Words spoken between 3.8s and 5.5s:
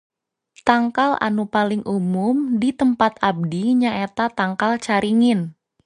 nyaeta tangkal caringin